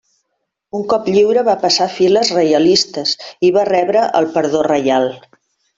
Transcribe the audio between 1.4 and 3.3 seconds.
va passar a files reialistes